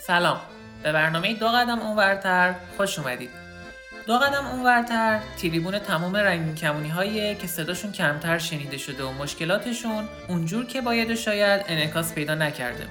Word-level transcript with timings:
سلام. 0.00 0.40
به 0.82 0.92
برنامه 0.92 1.34
دو 1.34 1.48
قدم 1.48 1.78
اونورتر 1.78 2.54
خوش 2.76 2.98
اومدید. 2.98 3.30
دو 4.06 4.18
قدم 4.18 4.46
اونورتر 4.46 5.20
تریبون 5.42 5.78
تمام 5.78 6.16
رنگین 6.16 6.54
کمونی 6.54 6.88
هایی 6.88 7.34
که 7.34 7.46
صداشون 7.46 7.92
کمتر 7.92 8.38
شنیده 8.38 8.78
شده 8.78 9.04
و 9.04 9.12
مشکلاتشون 9.12 10.08
اونجور 10.28 10.66
که 10.66 10.80
باید 10.80 11.14
شاید 11.14 11.64
انعکاس 11.68 12.14
پیدا 12.14 12.34
نکرده. 12.34 12.86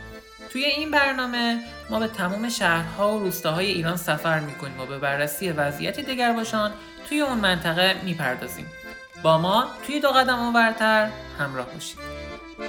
توی 0.52 0.66
این 0.66 0.92
برنامه 0.92 1.60
ما 1.90 2.00
به 2.00 2.08
تمام 2.08 2.50
شهرها 2.50 3.12
و 3.12 3.20
روستاهای 3.20 3.68
ایران 3.68 3.98
سفر 3.98 4.40
می‌کنیم 4.40 4.80
و 4.80 4.86
به 4.86 4.98
بررسی 4.98 5.52
وضعیت 5.52 6.00
باشان 6.36 6.72
توی 7.10 7.22
اون 7.22 7.38
منطقه 7.38 7.96
می‌پردازیم. 8.04 8.66
با 9.24 9.38
ما 9.38 9.68
توی 9.88 10.00
دو 10.00 10.10
قدم 10.10 10.40
اونورتر 10.40 11.10
همراه 11.40 11.66
باشید. 11.74 12.19
در 12.60 12.66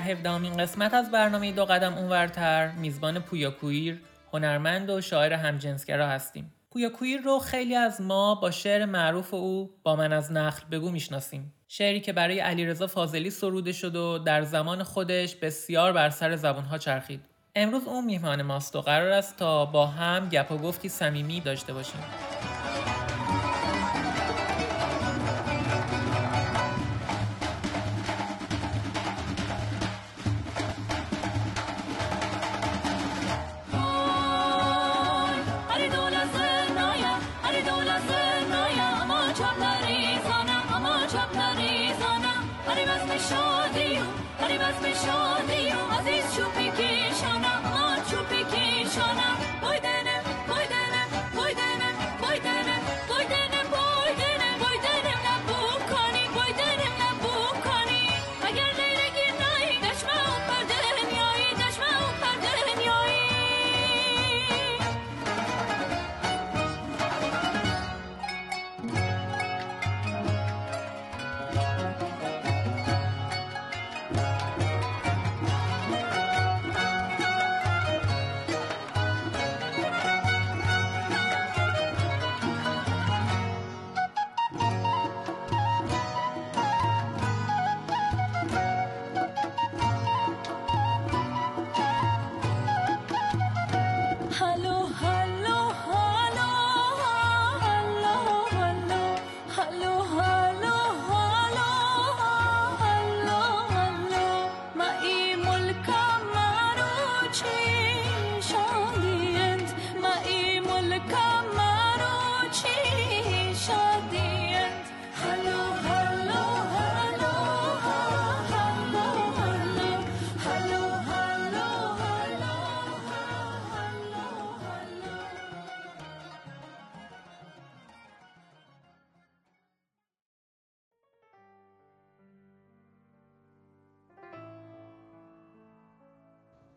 هفدهمین 0.00 0.56
قسمت 0.56 0.94
از 0.94 1.10
برنامه 1.10 1.52
دو 1.52 1.64
قدم 1.64 1.94
اونورتر 1.94 2.72
میزبان 2.72 3.18
پویا 3.18 3.50
کویر 3.50 4.00
هنرمند 4.32 4.90
و 4.90 5.00
شاعر 5.00 5.32
همجنسگرا 5.32 6.08
هستیم. 6.08 6.52
پویا 6.70 6.88
کویر 6.88 7.20
رو 7.20 7.38
خیلی 7.38 7.74
از 7.74 8.00
ما 8.00 8.34
با 8.34 8.50
شعر 8.50 8.84
معروف 8.84 9.34
او 9.34 9.70
با 9.82 9.96
من 9.96 10.12
از 10.12 10.32
نخل 10.32 10.66
بگو 10.70 10.90
می‌شناسیم. 10.90 11.54
شعری 11.68 12.00
که 12.00 12.12
برای 12.12 12.40
علیرضا 12.40 12.86
فاضلی 12.86 13.30
سروده 13.30 13.72
شد 13.72 13.96
و 13.96 14.18
در 14.18 14.42
زمان 14.42 14.82
خودش 14.82 15.36
بسیار 15.36 15.92
بر 15.92 16.10
سر 16.10 16.36
زبانها 16.36 16.78
چرخید. 16.78 17.29
امروز 17.54 17.88
اون 17.88 18.04
میهمان 18.04 18.42
ماست 18.42 18.76
و 18.76 18.80
قرار 18.80 19.10
است 19.10 19.36
تا 19.36 19.64
با 19.64 19.86
هم 19.86 20.28
گپ 20.28 20.52
و 20.52 20.58
گفتی 20.58 20.88
صمیمی 20.88 21.40
داشته 21.40 21.72
باشیم. 21.72 22.00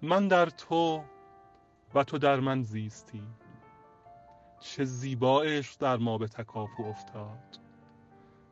من 0.03 0.27
در 0.27 0.45
تو 0.45 1.03
و 1.95 2.03
تو 2.03 2.17
در 2.17 2.39
من 2.39 2.63
زیستی. 2.63 3.23
چه 4.59 4.85
زیبا 4.85 5.43
در 5.79 5.97
ما 5.97 6.17
به 6.17 6.27
تکاپو 6.27 6.83
افتاد 6.83 7.59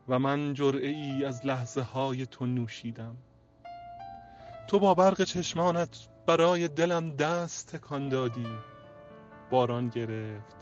و 0.08 0.18
من 0.18 0.54
جرعه 0.54 0.88
ای 0.88 1.24
از 1.24 1.46
لحظه 1.46 1.82
های 1.82 2.26
تو 2.26 2.46
نوشیدم. 2.46 3.16
تو 4.68 4.78
با 4.78 4.94
برق 4.94 5.24
چشمانت 5.24 6.08
برای 6.26 6.68
دلم 6.68 7.10
دست 7.10 7.76
تکان 7.76 8.08
دادی 8.08 8.46
باران 9.50 9.88
گرفت 9.88 10.56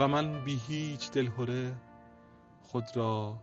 و 0.00 0.08
من 0.08 0.44
بی 0.44 0.60
هیچ 0.68 1.10
دلهوره 1.10 1.72
خود 2.62 2.84
را 2.94 3.40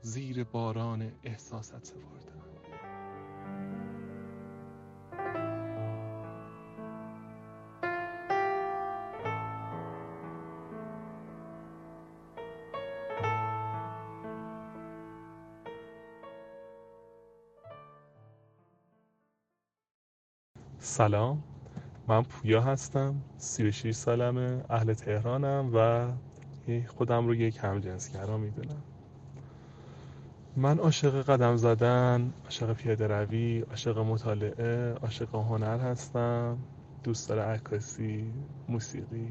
زیر 0.00 0.44
باران 0.44 1.12
احساست 1.24 1.84
سپردم. 1.84 2.43
سلام. 20.84 21.42
من 22.08 22.22
پویا 22.22 22.60
هستم 22.60 23.14
36 23.38 23.94
سالمه 23.94 24.64
اهل 24.70 24.94
تهرانم 24.94 25.70
و 25.74 26.08
خودم 26.86 27.26
رو 27.26 27.34
یک 27.34 27.58
همجنسگرا 27.62 28.38
می‌دونم. 28.38 28.82
من 30.56 30.78
عاشق 30.78 31.22
قدم 31.22 31.56
زدن 31.56 32.32
عاشق 32.44 32.72
پیاده 32.72 33.06
روی 33.06 33.60
عاشق 33.60 33.98
مطالعه 33.98 34.92
عاشق 34.92 35.34
هنر 35.34 35.78
هستم 35.78 36.58
دوست 37.04 37.28
داره 37.28 37.42
عکاسی 37.42 38.32
موسیقی 38.68 39.28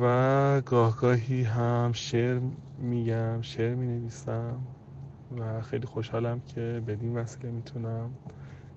و 0.00 0.60
گاهگاهی 0.60 1.42
هم 1.42 1.90
شعر 1.94 2.40
میگم 2.78 3.42
شعر 3.42 3.74
می 3.74 3.86
نویسم 3.86 4.58
و 5.38 5.62
خیلی 5.62 5.86
خوشحالم 5.86 6.40
که 6.40 6.82
بدین 6.86 7.16
وسیله 7.16 7.50
می‌تونم 7.50 8.10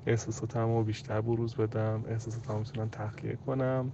احساساتم 0.08 0.76
رو 0.76 0.84
بیشتر 0.84 1.22
بروز 1.22 1.56
بدم 1.56 2.04
احساساتم 2.08 2.58
می‌تونم 2.58 2.90
تخلیه 2.90 3.38
کنم 3.46 3.92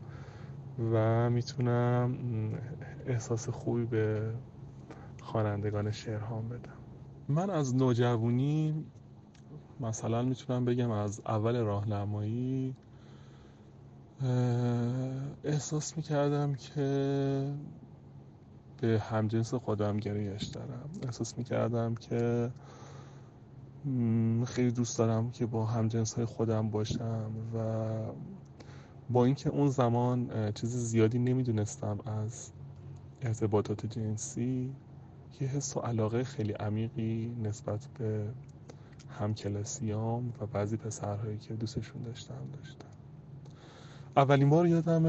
و 0.93 1.29
می‌تونم 1.29 2.17
احساس 3.07 3.49
خوبی 3.49 3.85
به 3.85 4.33
خوانندگان 5.21 5.91
شعرهام 5.91 6.49
بدم. 6.49 6.73
من 7.27 7.49
از 7.49 7.75
نوجوانی 7.75 8.85
مثلا 9.79 10.21
می‌تونم 10.21 10.65
بگم 10.65 10.91
از 10.91 11.21
اول 11.25 11.57
راهنمایی 11.57 12.75
احساس 15.43 15.97
می‌کردم 15.97 16.55
که 16.55 17.53
به 18.81 18.99
همجنس 18.99 19.53
خودم 19.53 19.97
گرایش 19.97 20.43
دارم 20.43 20.89
احساس 21.03 21.37
می‌کردم 21.37 21.95
که 21.95 22.51
خیلی 24.45 24.71
دوست 24.71 24.97
دارم 24.97 25.31
که 25.31 25.45
با 25.45 25.65
همجنس 25.65 26.13
های 26.13 26.25
خودم 26.25 26.69
باشم 26.69 27.31
و 27.55 27.59
با 29.09 29.25
اینکه 29.25 29.49
اون 29.49 29.69
زمان 29.69 30.51
چیز 30.51 30.75
زیادی 30.75 31.19
نمی‌دونستم 31.19 31.99
از 32.05 32.51
ارتباطات 33.21 33.85
جنسی 33.85 34.71
یه 35.41 35.47
حس 35.47 35.77
و 35.77 35.79
علاقه 35.79 36.23
خیلی 36.23 36.51
عمیقی 36.51 37.35
نسبت 37.43 37.87
به 37.99 38.25
همکلاسیام 39.19 40.33
و 40.41 40.45
بعضی 40.45 40.77
پسرهایی 40.77 41.37
که 41.37 41.53
دوستشون 41.53 42.03
داشتم 42.03 42.47
داشتم. 42.53 42.87
اولین 44.17 44.49
بار 44.49 44.67
یادم 44.67 45.05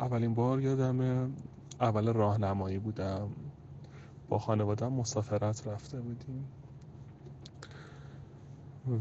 اولین 0.00 0.34
بار 0.34 0.60
یادم 0.60 1.30
اول 1.80 2.12
راهنمایی 2.12 2.78
بودم. 2.78 3.28
با 4.32 4.38
خانوادم 4.38 4.92
مسافرت 4.92 5.66
رفته 5.66 6.00
بودیم. 6.00 6.44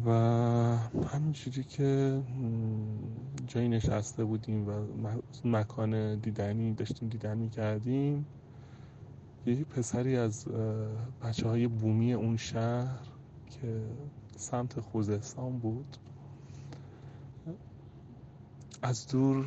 و 0.05 0.11
همینجوری 1.07 1.63
که 1.63 2.21
جایی 3.47 3.69
نشسته 3.69 4.23
بودیم 4.23 4.67
و 4.67 4.71
مکان 5.45 6.15
دیدنی 6.15 6.73
داشتیم 6.73 7.09
دیدن 7.09 7.37
می‌کردیم 7.37 8.25
یه 9.45 9.63
پسری 9.63 10.17
از 10.17 10.47
بچه 11.23 11.47
های 11.47 11.67
بومی 11.67 12.13
اون 12.13 12.37
شهر 12.37 12.99
که 13.49 13.81
سمت 14.37 14.79
خوزستان 14.79 15.59
بود 15.59 15.97
از 18.81 19.07
دور 19.07 19.45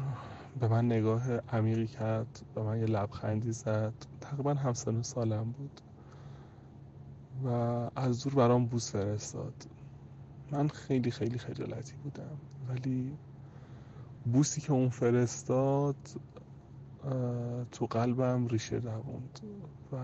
به 0.61 0.69
من 0.69 0.87
نگاه 0.87 1.31
عمیقی 1.33 1.87
کرد 1.87 2.43
به 2.55 2.63
من 2.63 2.79
یه 2.79 2.87
لبخندی 2.87 3.53
زد. 3.53 3.93
تقریبا 4.21 4.55
همسن 4.55 5.03
سالم 5.03 5.45
بود. 5.45 5.81
و 7.45 7.49
از 7.97 8.25
دور 8.25 8.35
برام 8.35 8.67
بوس 8.67 8.93
فرستاد. 8.93 9.67
من 10.51 10.69
خیلی 10.69 11.11
خیلی 11.11 11.39
خجالتی 11.39 11.95
بودم. 11.97 12.37
ولی 12.69 13.17
بوسی 14.33 14.61
که 14.61 14.73
اون 14.73 14.89
فرستاد 14.89 15.97
تو 17.73 17.87
قلبم 17.87 18.47
ریشه 18.47 18.81
دووند 18.81 19.41
و 19.93 19.97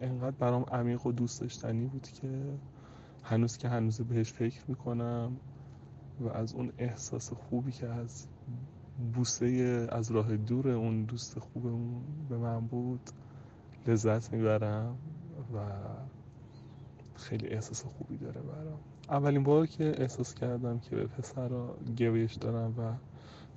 انقدر 0.00 0.36
برام 0.36 0.62
عمیق 0.62 1.06
و 1.06 1.12
دوست 1.12 1.40
داشتنی 1.40 1.86
بود 1.86 2.08
که 2.08 2.58
هنوز 3.22 3.58
که 3.58 3.68
هنوز 3.68 4.00
بهش 4.00 4.32
فکر 4.32 4.60
می‌کنم 4.68 5.36
و 6.20 6.28
از 6.28 6.54
اون 6.54 6.72
احساس 6.78 7.32
خوبی 7.32 7.72
که 7.72 7.88
از 7.88 8.26
بوسه 9.14 9.86
از 9.92 10.10
راه 10.10 10.36
دور 10.36 10.68
اون 10.68 11.04
دوست 11.04 11.38
خوبمون 11.38 12.02
به 12.28 12.36
من 12.36 12.60
بود. 12.60 13.00
لذت 13.86 14.32
می‌برم 14.32 14.96
و 15.54 15.58
خیلی 17.14 17.48
احساس 17.48 17.84
خوبی 17.84 18.16
داره 18.16 18.40
برام. 18.40 18.78
اولین 19.08 19.42
بار 19.42 19.66
که 19.66 19.94
احساس 19.98 20.34
کردم 20.34 20.78
که 20.78 20.96
به 20.96 21.06
پسر 21.06 21.48
را 21.48 21.76
گویش 21.98 22.34
دارم 22.34 22.74
و 22.78 22.92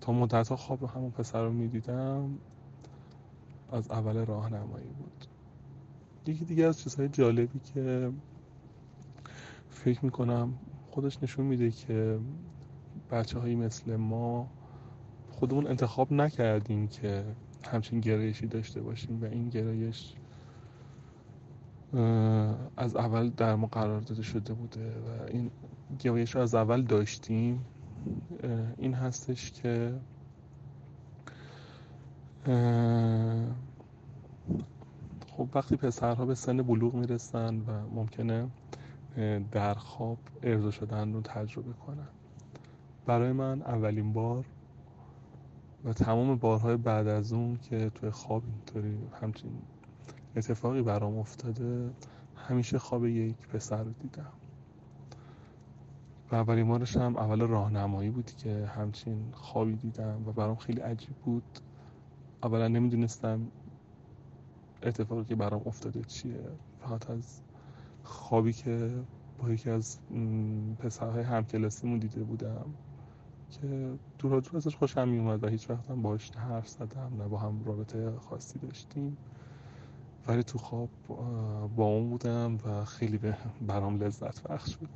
تا 0.02 0.12
مدت 0.12 0.54
خواب 0.54 0.84
همون 0.84 1.12
پسر 1.12 1.44
رو 1.44 1.52
می‌دیدم 1.52 2.38
از 3.72 3.92
اول 3.92 4.26
راهنمایی 4.26 4.88
بود. 4.88 5.26
یکی 6.28 6.46
دیگه 6.46 6.66
از 6.66 6.80
چیزهای 6.82 7.10
جالبی 7.10 7.60
که 7.60 8.12
فکر 9.70 10.06
می‌کنم 10.06 10.54
خودش 10.92 11.24
نشون 11.24 11.46
میده 11.46 11.72
که 11.72 12.20
بچه 13.12 13.40
هایی 13.40 13.56
مثل 13.56 13.96
ما 13.96 14.50
خودمون 15.36 15.68
انتخاب 15.68 16.14
نکردیم 16.14 16.88
که 16.88 17.26
همچین 17.72 18.00
گرایشی 18.00 18.48
داشته 18.48 18.82
باشیم 18.82 19.22
و 19.22 19.26
این 19.26 19.50
گرایش 19.50 20.14
از 22.78 22.96
اول 22.96 23.30
در 23.30 23.56
ما 23.56 23.68
قرار 23.68 24.02
داده 24.02 24.22
شده 24.22 24.54
بوده 24.54 24.90
و 24.90 25.24
این 25.28 25.52
گرایش 26.00 26.36
رو 26.36 26.42
از 26.42 26.56
اول 26.56 26.82
داشتیم. 26.82 27.66
این 28.78 28.94
هستش 28.94 29.52
که 29.52 29.94
خب 35.32 35.50
وقتی 35.56 35.76
پسرها 35.76 36.26
به 36.26 36.36
سن 36.36 36.62
بلوغ 36.62 36.94
می‌رسن 36.96 37.56
و 37.60 37.90
ممکنه 37.96 38.48
در 39.52 39.74
خواب 39.74 40.18
ارضا 40.44 40.72
شدن 40.72 41.14
رو 41.14 41.22
تجربه 41.22 41.74
کنن. 41.74 42.08
برای 43.06 43.32
من 43.32 43.62
اولین 43.62 44.14
بار 44.14 44.46
و 45.86 45.94
تمام 45.94 46.36
بارهای 46.36 46.78
بعد 46.78 47.08
از 47.08 47.34
اون 47.34 47.58
که 47.58 47.90
توی 47.90 48.10
خواب 48.10 48.44
اینطوری 48.46 48.98
همچین 49.22 49.52
اتفاقی 50.36 50.82
برام 50.82 51.18
افتاده 51.18 51.90
همیشه 52.36 52.80
خواب 52.80 53.06
یک 53.06 53.48
پسر 53.48 53.84
رو 53.84 53.92
دیدم. 53.92 54.32
و 56.32 56.36
اولین 56.36 56.68
بارش 56.68 56.98
هم 56.98 57.18
اول 57.18 57.42
راهنمایی 57.42 58.10
بود 58.10 58.32
که 58.32 58.66
همچین 58.66 59.18
خوابی 59.32 59.76
دیدم 59.76 60.24
و 60.28 60.32
برام 60.32 60.56
خیلی 60.56 60.82
عجیب 60.82 61.16
بود. 61.16 61.60
اولا 62.44 62.68
نمی‌دونستم 62.68 63.48
اتفاقی 64.84 65.24
که 65.24 65.36
برام 65.36 65.62
افتاده 65.66 66.02
چیه. 66.02 66.50
فقط 66.80 67.10
از 67.10 67.42
خوابی 68.04 68.54
که 68.54 68.92
با 69.40 69.50
یکی 69.50 69.70
از 69.70 70.00
پسرهای 70.80 71.24
همکلاسیمون 71.24 72.00
دیده 72.00 72.24
بودم. 72.24 72.66
که 73.52 73.90
دور 74.20 74.40
دور 74.42 74.58
ازش 74.58 74.76
خوشم 74.76 75.08
میومد 75.08 75.44
و 75.44 75.48
هیچ 75.48 75.70
وقت 75.70 75.90
هم 75.90 76.02
باش 76.02 76.32
حرف 76.32 76.68
زدم 76.68 77.12
نه 77.18 77.28
با 77.28 77.38
هم 77.38 77.64
رابطه 77.66 78.12
خاصی 78.20 78.60
داشتیم. 78.60 79.18
ولی 80.28 80.44
تو 80.44 80.58
خواب 80.58 80.90
با 81.76 81.86
اون 81.86 82.10
بودم 82.10 82.58
و 82.66 82.86
خیلی 82.86 83.18
به 83.18 83.38
برام 83.68 84.04
لذت 84.04 84.44
بخش 84.44 84.76
بود. 84.76 84.90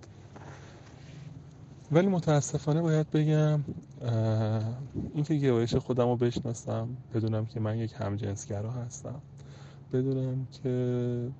ولی 1.92 2.07
متاسفانه 2.07 2.81
باید 2.81 3.12
بگم 3.12 3.63
اینکه 5.13 5.36
گرایش 5.36 5.75
خودم 5.75 6.07
رو 6.07 6.16
بشناسم 6.16 6.88
بدونم 7.13 7.46
که 7.46 7.60
من 7.60 7.78
یک 7.78 7.94
همجنسگرا 7.98 8.72
هستم. 8.72 9.22
بدونم 9.94 10.48
که 10.51 11.31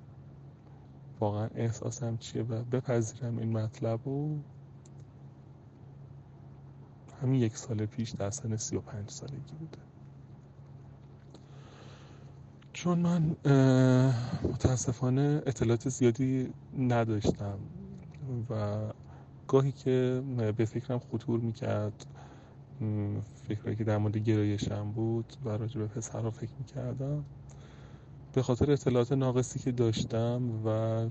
واقعا 1.20 1.48
احساسم 1.54 2.16
چیه 2.16 2.42
و 2.42 2.62
بپذیرم 2.62 3.38
این 3.38 3.52
مطلب 3.52 4.00
رو. 4.04 4.38
همین 7.22 7.40
یک 7.40 7.56
سال 7.56 7.86
پیش 7.86 8.10
در 8.10 8.30
سن 8.30 8.56
سی 8.56 8.76
و 8.76 8.80
پنج 8.80 9.10
سالگی 9.10 9.54
بوده. 9.58 9.78
چون 12.72 12.98
من 12.98 13.36
متاسفانه 14.42 15.42
اطلاعات 15.46 15.88
زیادی 15.88 16.52
نداشتم 16.78 17.58
و 18.50 18.78
گاهی 19.48 19.72
که 19.72 20.22
به 20.56 20.64
فکرم 20.64 20.98
خطور 20.98 21.40
می‌کرد 21.40 22.06
فکرهایی 23.48 23.76
که 23.76 23.84
در 23.84 23.98
مورد 23.98 24.16
گرایشم 24.16 24.90
بود 24.90 25.32
و 25.44 25.48
راجع 25.48 25.80
به 25.80 25.86
پسرها 25.86 26.30
فکر 26.30 26.52
می‌کردم 26.58 27.24
به 28.32 28.42
خاطر 28.42 28.70
اطلاعات 28.70 29.12
ناقصی 29.12 29.58
که 29.58 29.72
داشتم 29.72 30.42
و 30.66 31.08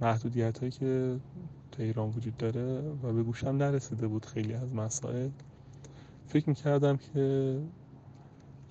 محدودیت 0.00 0.58
هایی 0.58 0.72
که 0.72 1.20
تو 1.72 1.82
ایران 1.82 2.08
وجود 2.08 2.36
داره 2.36 2.80
و 3.02 3.12
به 3.12 3.22
گوشم 3.22 3.48
نرسیده 3.48 4.08
بود 4.08 4.26
خیلی 4.26 4.54
از 4.54 4.74
مسائل 4.74 5.30
فکر 6.26 6.48
می‌کردم 6.48 6.96
که 6.96 7.58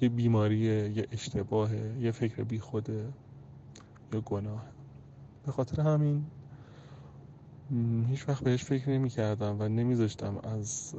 یه 0.02 0.10
بیماریه 0.10 0.90
یه 0.90 1.08
اشتباهه 1.12 1.98
یه 2.00 2.12
فکر 2.12 2.44
بی 2.44 2.60
خوده 2.60 3.14
یا 4.14 4.22
گناه. 4.22 4.66
به 5.46 5.52
خاطر 5.52 5.82
همین 5.82 6.26
هیچ 8.10 8.30
وقت 8.30 8.44
بهش 8.44 8.64
فکر 8.64 8.90
نمی 8.90 9.10
کردم 9.10 9.56
و 9.60 9.68
نمیذاشتم 9.68 10.38
از 10.38 10.96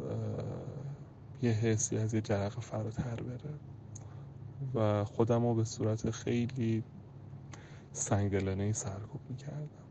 یه 1.42 1.50
حسی 1.50 1.96
از 1.96 2.14
یه 2.14 2.20
جرق 2.20 2.60
فراتر 2.60 3.16
بره. 3.22 3.54
و 4.74 5.04
خودم 5.04 5.42
رو 5.42 5.54
به 5.54 5.64
صورت 5.64 6.10
خیلی 6.10 6.82
سنگدلانه 7.92 8.72
سرکوب 8.72 9.20
می 9.28 9.36
کردم 9.36 9.86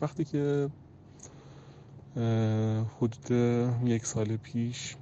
وقتی 0.00 0.24
که 0.24 0.70
حدود 3.00 3.30
یک 3.84 4.06
سال 4.06 4.36
پیش 4.36 4.96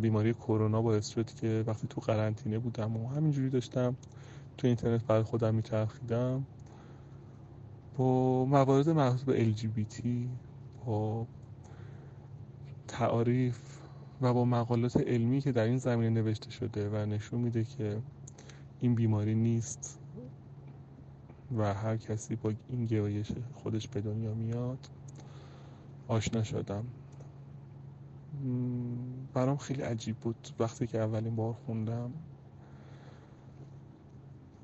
بیماری 0.00 0.34
کرونا 0.34 0.82
باعث 0.82 1.08
شد 1.08 1.26
که 1.26 1.64
وقتی 1.66 1.86
تو 1.86 2.00
قرنطینه 2.00 2.58
بودم 2.58 2.96
و 2.96 3.08
همینجوری 3.08 3.50
داشتم 3.50 3.96
تو 4.58 4.66
اینترنت 4.66 5.04
برای 5.04 5.22
خودم 5.22 5.54
میچرخیدم. 5.54 6.46
با 7.96 8.44
موارد 8.44 8.88
مربوط 8.88 9.20
به 9.20 9.52
LGBT 9.52 10.06
با 10.86 11.26
تعاریف 12.88 13.58
و 14.20 14.34
با 14.34 14.44
مقالات 14.44 14.96
علمی 14.96 15.40
که 15.40 15.52
در 15.52 15.64
این 15.64 15.78
زمینه 15.78 16.10
نوشته 16.10 16.50
شده 16.50 16.90
و 16.90 17.06
نشون 17.06 17.40
میده 17.40 17.64
که 17.64 17.98
این 18.80 18.94
بیماری 18.94 19.34
نیست 19.34 19.98
و 21.56 21.74
هر 21.74 21.96
کسی 21.96 22.36
با 22.36 22.52
این 22.70 22.84
گرایش 22.84 23.32
خودش 23.54 23.88
به 23.88 24.00
دنیا 24.00 24.34
میاد 24.34 24.78
آشنا 26.08 26.42
شدم. 26.42 26.84
برام 29.34 29.56
خیلی 29.56 29.82
عجیب 29.82 30.16
بود 30.16 30.48
وقتی 30.58 30.86
که 30.86 30.98
اولین 30.98 31.36
بار 31.36 31.52
خوندم. 31.52 32.12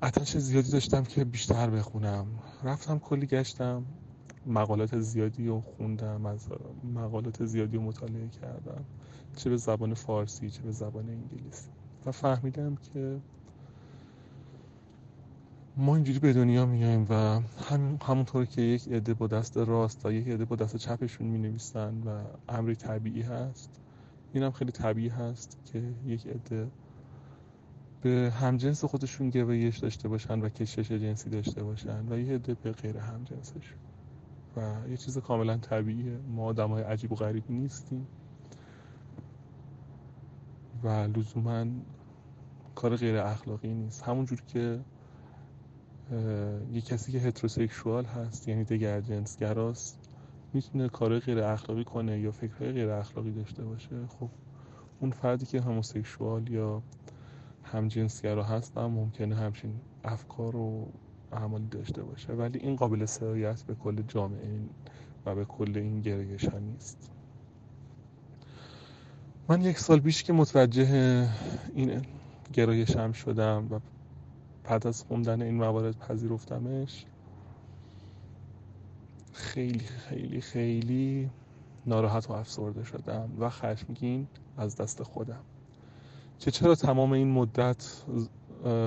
اتش 0.03 0.37
زیادی 0.37 0.71
داشتم 0.71 1.03
که 1.03 1.23
بیشتر 1.25 1.69
بخونم. 1.69 2.27
رفتم 2.63 2.99
کلی 2.99 3.25
گشتم 3.25 3.85
مقالات 4.45 4.99
زیادی 4.99 5.47
رو 5.47 5.61
خوندم 5.61 6.25
از 6.25 6.47
مقالات 6.95 7.45
زیادی 7.45 7.77
رو 7.77 7.83
مطالعه 7.83 8.27
کردم. 8.27 8.85
چه 9.35 9.49
به 9.49 9.57
زبان 9.57 9.93
فارسی 9.93 10.49
چه 10.49 10.61
به 10.61 10.71
زبان 10.71 11.09
انگلیسی. 11.09 11.69
و 12.05 12.11
فهمیدم 12.11 12.75
که 12.75 13.19
ما 15.77 15.95
اینجوری 15.95 16.19
به 16.19 16.33
دنیا 16.33 16.65
میایم 16.65 17.05
و 17.09 17.13
هم 17.69 17.97
همونطور 18.03 18.45
که 18.45 18.61
یک 18.61 18.87
عده 18.87 19.13
با 19.13 19.27
دست 19.27 19.57
راست 19.57 20.05
و 20.05 20.11
یک 20.11 20.27
عده 20.27 20.45
با 20.45 20.55
دست 20.55 20.77
چپشون 20.77 21.27
می 21.27 21.37
نویسن 21.37 22.03
و 22.05 22.23
امری 22.49 22.75
طبیعی 22.75 23.21
هست. 23.21 23.79
اینم 24.33 24.51
خیلی 24.51 24.71
طبیعی 24.71 25.09
هست 25.09 25.57
که 25.65 25.83
یک 26.05 26.27
عده 26.27 26.67
به 28.01 28.33
همجنس 28.39 28.85
خودشون 28.85 29.29
گرایش 29.29 29.77
داشته 29.77 30.07
باشن 30.07 30.41
و 30.41 30.49
کشش 30.49 30.91
جنسی 30.91 31.29
داشته 31.29 31.63
باشن 31.63 32.05
و 32.09 32.19
یه 32.19 32.35
عده 32.35 32.53
به 32.53 32.71
غیر 32.71 32.97
همجنسشون. 32.97 33.79
و 34.57 34.89
یه 34.89 34.97
چیز 34.97 35.17
کاملا 35.17 35.57
طبیعیه. 35.57 36.17
ما 36.27 36.45
آدم 36.45 36.69
های 36.69 36.83
عجیب 36.83 37.11
و 37.11 37.15
غریب 37.15 37.43
نیستیم. 37.49 38.07
و 40.83 40.87
لزوما 40.87 41.65
کار 42.75 42.95
غیر 42.95 43.17
اخلاقی 43.17 43.73
نیست. 43.73 44.03
همونجور 44.03 44.41
که 44.41 44.79
یه 46.71 46.81
کسی 46.81 47.11
که 47.11 47.19
هتروسکشوال 47.19 48.05
هست 48.05 48.47
یعنی 48.47 48.63
دگر 48.63 49.01
جنسگراست 49.01 49.99
می‌تونه 50.53 50.89
کار 50.89 51.19
غیر 51.19 51.39
اخلاقی 51.39 51.83
کنه 51.83 52.19
یا 52.19 52.31
فکرهای 52.31 52.71
غیر 52.71 52.89
اخلاقی 52.89 53.31
داشته 53.31 53.63
باشه. 53.63 54.07
خب 54.19 54.29
اون 54.99 55.11
فردی 55.11 55.45
که 55.45 55.61
هموسکشوال 55.61 56.49
یا 56.49 56.83
همجنسگرا 57.63 58.43
هست 58.43 58.77
هم 58.77 58.85
ممکنه 58.85 59.35
همچین 59.35 59.73
افکار 60.03 60.55
و 60.55 60.87
اعمالی 61.31 61.67
داشته 61.67 62.03
باشه. 62.03 62.33
ولی 62.33 62.59
این 62.59 62.75
قابل 62.75 63.05
سرایت 63.05 63.63
به 63.63 63.75
کل 63.75 64.01
جامعه 64.01 64.59
و 65.25 65.35
به 65.35 65.45
کل 65.45 65.71
این 65.75 66.01
گرایش 66.01 66.45
ها 66.45 66.59
نیست. 66.59 67.09
من 69.47 69.61
یک 69.61 69.79
سال 69.79 69.99
پیش 69.99 70.23
که 70.23 70.33
متوجه 70.33 71.29
این 71.75 72.01
گرایشم 72.53 73.11
شدم 73.11 73.67
و 73.71 73.79
بعد 74.63 74.87
از 74.87 75.03
خوندن 75.03 75.41
این 75.41 75.55
موارد 75.55 75.97
پذیرفتمش 75.97 77.05
خیلی 79.33 79.79
خیلی 79.79 80.41
خیلی 80.41 81.29
ناراحت 81.85 82.29
و 82.29 82.33
افسرده 82.33 82.83
شدم 82.83 83.29
و 83.39 83.49
خشمگین 83.49 84.27
از 84.57 84.75
دست 84.75 85.03
خودم. 85.03 85.43
که 86.39 86.51
چرا 86.51 86.75
تمام 86.75 87.11
این 87.11 87.31
مدت 87.31 88.03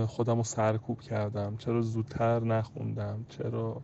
خودم 0.07 0.37
رو 0.37 0.43
سرکوب 0.43 1.01
کردم؟ 1.01 1.57
چرا 1.57 1.83
زودتر 1.83 2.41
نخوندم؟ 2.41 3.27
چرا 3.29 3.83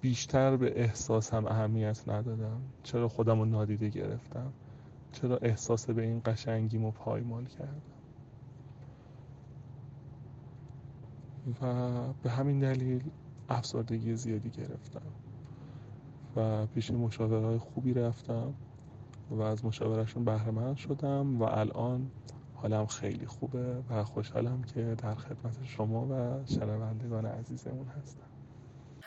بیشتر 0.00 0.56
به 0.56 0.80
احساسم 0.80 1.46
اهمیت 1.46 2.08
ندادم؟ 2.08 2.60
چرا 2.82 3.08
خودم 3.08 3.38
رو 3.38 3.44
نادیده 3.44 3.88
گرفتم؟ 3.88 4.52
چرا 5.12 5.36
احساس 5.36 5.90
به 5.90 6.02
این 6.02 6.22
قشنگیم 6.24 6.84
و 6.84 6.90
پایمال 6.90 7.44
کردم؟ 7.44 7.97
و 11.62 11.98
به 12.22 12.30
همین 12.30 12.58
دلیل 12.58 13.02
افسردگی 13.48 14.14
زیادی 14.14 14.50
گرفتم 14.50 15.06
و 16.36 16.66
پیش 16.66 16.90
مشاورهای 16.90 17.58
خوبی 17.58 17.94
رفتم 17.94 18.54
و 19.30 19.40
از 19.40 19.64
مشاورشون 19.64 20.24
بهره 20.24 20.74
شدم 20.74 21.42
و 21.42 21.42
الان 21.42 22.10
حالم 22.54 22.86
خیلی 22.86 23.26
خوبه 23.26 23.82
و 23.90 24.04
خوشحالم 24.04 24.62
که 24.62 24.94
در 24.98 25.14
خدمت 25.14 25.64
شما 25.64 26.06
و 26.06 26.46
شنوندگان 26.46 27.26
عزیزمون 27.26 27.86
هستم. 27.86 28.37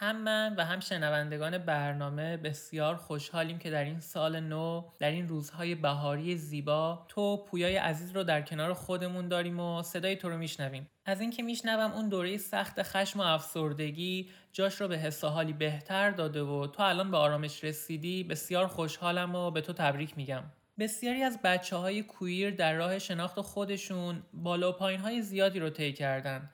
هم 0.04 0.16
من 0.16 0.56
و 0.58 0.66
هم 0.66 0.80
شنوندگان 0.80 1.58
برنامه 1.58 2.38
بسیار 2.38 2.96
خوشحالیم 2.96 3.60
که 3.60 3.70
در 3.70 3.84
این 3.84 4.00
سال 4.00 4.40
نو 4.40 4.84
در 5.00 5.12
این 5.12 5.28
روزهای 5.28 5.76
بهاری 5.76 6.38
زیبا 6.38 7.06
تو 7.10 7.46
پویای 7.46 7.76
عزیز 7.76 8.12
رو 8.12 8.24
در 8.24 8.42
کنار 8.42 8.74
خودمون 8.74 9.28
داریم 9.28 9.60
و 9.60 9.84
صدای 9.84 10.16
تو 10.16 10.30
رو 10.30 10.38
میشنویم. 10.38 10.90
از 11.06 11.22
اینکه 11.22 11.44
میشنوم 11.44 11.92
اون 11.92 12.10
دوره 12.10 12.38
سخت 12.38 12.84
خشم 12.84 13.20
و 13.20 13.24
افسردگی 13.24 14.30
جاش 14.54 14.82
رو 14.82 14.88
به 14.88 14.98
حس 14.98 15.24
حالی 15.24 15.54
بهتر 15.54 16.12
داده 16.12 16.42
و 16.42 16.68
تو 16.68 16.84
الان 16.84 17.12
به 17.12 17.18
آرامش 17.18 17.64
رسیدی 17.64 18.24
بسیار 18.24 18.68
خوشحالم 18.68 19.36
و 19.36 19.52
به 19.52 19.62
تو 19.62 19.74
تبریک 19.74 20.18
میگم. 20.18 20.44
بسیاری 20.80 21.24
از 21.24 21.40
بچه 21.44 21.76
های 21.76 22.04
کویر 22.04 22.52
در 22.52 22.74
راه 22.74 23.00
شناخت 23.00 23.42
خودشون 23.42 24.24
بالا 24.34 24.70
و 24.70 24.74
پایین 24.74 25.00
های 25.00 25.22
زیادی 25.22 25.60
رو 25.60 25.70
طی 25.70 25.94
کردن. 25.94 26.50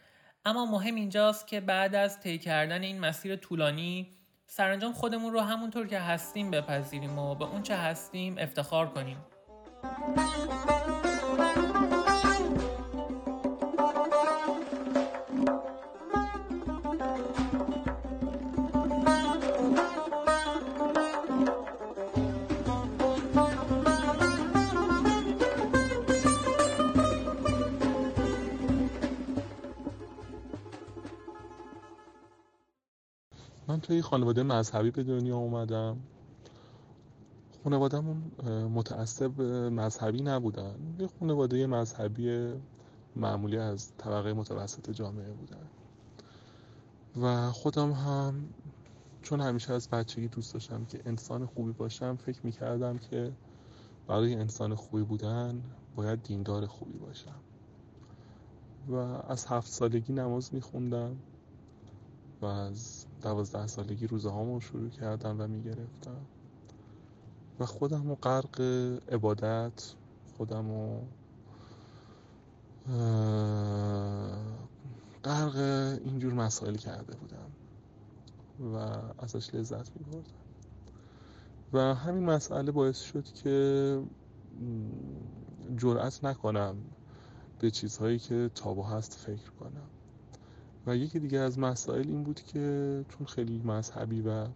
اما 0.47 0.65
مهم 0.65 0.95
اینجاست 0.95 1.47
که 1.47 1.59
بعد 1.59 1.95
از 1.95 2.19
طی 2.19 2.37
کردن 2.37 2.81
این 2.81 2.99
مسیر 2.99 3.35
طولانی 3.35 4.07
سرانجام 4.45 4.93
خودمون 4.93 5.33
رو 5.33 5.39
همونطور 5.39 5.87
که 5.87 5.99
هستیم 5.99 6.51
بپذیریم 6.51 7.19
و 7.19 7.35
به 7.35 7.45
اون 7.45 7.63
چه 7.63 7.75
هستیم 7.75 8.37
افتخار 8.37 8.89
کنیم. 8.89 9.17
توی 33.87 34.01
خانواده 34.01 34.43
مذهبی 34.43 34.91
به 34.91 35.03
دنیا 35.03 35.37
اومدم 35.37 35.97
خانوادهمون 37.63 38.31
متعصب 38.73 39.41
مذهبی 39.71 40.21
نبودن. 40.21 40.75
یه 40.99 41.09
خانواده 41.19 41.67
مذهبی 41.67 42.53
معمولی 43.15 43.57
از 43.57 43.91
طبقه 43.97 44.33
متوسط 44.33 44.89
جامعه 44.89 45.31
بودن. 45.31 45.67
و 47.21 47.51
خودم 47.51 47.91
هم 47.91 48.49
چون 49.21 49.41
همیشه 49.41 49.73
از 49.73 49.89
بچگی 49.89 50.27
دوست 50.27 50.53
داشتم 50.53 50.85
که 50.85 51.01
انسان 51.05 51.45
خوبی 51.45 51.71
باشم 51.71 52.15
فکر 52.15 52.39
می‌کردم 52.43 52.97
که 52.97 53.31
برای 54.07 54.35
انسان 54.35 54.75
خوبی 54.75 55.03
بودن 55.03 55.61
باید 55.95 56.23
دیندار 56.23 56.65
خوبی 56.65 56.97
باشم. 56.97 57.39
و 58.87 58.95
از 59.27 59.45
هفت 59.45 59.71
سالگی 59.71 60.13
نماز 60.13 60.53
میخوندم 60.53 61.15
و 62.41 62.45
از 62.45 63.06
دوازده 63.21 63.67
سالگی 63.67 64.07
روزه 64.07 64.29
هامو 64.29 64.61
شروع 64.61 64.89
کردم 64.89 65.41
و 65.41 65.47
می‌گرفتم. 65.47 66.25
و 67.59 67.65
خودم 67.65 68.07
رو 68.07 68.15
غرق 68.15 68.61
عبادت 69.11 69.93
خودم 70.37 70.71
رو 70.71 71.01
غرق 75.23 75.55
اینجور 76.05 76.33
مسائل 76.33 76.75
کرده 76.75 77.15
بودم 77.15 77.51
و 78.73 78.77
ازش 79.17 79.55
لذت 79.55 79.91
می 79.95 80.23
و 81.73 81.93
همین 81.95 82.23
مسئله 82.23 82.71
باعث 82.71 82.99
شد 82.99 83.23
که 83.23 84.01
جرأت 85.77 86.23
نکنم 86.23 86.75
به 87.59 87.71
چیزهایی 87.71 88.19
که 88.19 88.51
تابو 88.55 88.83
هست 88.83 89.13
فکر 89.13 89.51
کنم. 89.51 89.89
و 90.87 90.95
یکی 90.95 91.19
دیگه 91.19 91.39
از 91.39 91.59
مسائل 91.59 92.07
این 92.07 92.23
بود 92.23 92.41
که 92.41 93.05
چون 93.09 93.27
خیلی 93.27 93.61
مذهبی 93.65 94.21
و 94.21 94.47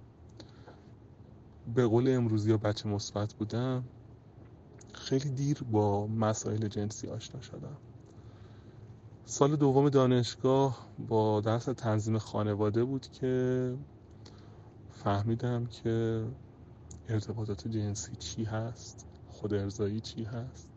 به 1.75 1.87
قول 1.87 2.15
امروزی 2.15 2.49
یا 2.49 2.57
بچه 2.57 2.89
مثبت 2.89 3.33
بودم 3.33 3.83
خیلی 4.93 5.29
دیر 5.29 5.63
با 5.71 6.07
مسائل 6.07 6.67
جنسی 6.67 7.07
آشنا 7.07 7.41
شدم. 7.41 7.77
سال 9.25 9.55
دوم 9.55 9.89
دانشگاه 9.89 10.87
با 11.07 11.41
درس 11.41 11.65
تنظیم 11.65 12.17
خانواده 12.17 12.83
بود 12.83 13.07
که 13.07 13.73
فهمیدم 14.91 15.65
که 15.65 16.23
ارتباطات 17.09 17.67
جنسی 17.67 18.15
چی 18.15 18.43
هست 18.43 19.07
خود 19.29 19.53
ارزایی 19.53 19.99
چی 19.99 20.23
هست. 20.23 20.69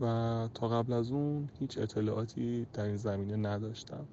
و 0.00 0.48
تا 0.54 0.68
قبل 0.68 0.92
از 0.92 1.10
اون 1.10 1.48
هیچ 1.58 1.78
اطلاعاتی 1.78 2.66
در 2.72 2.84
این 2.84 2.96
زمینه 2.96 3.36
نداشتم. 3.36 4.06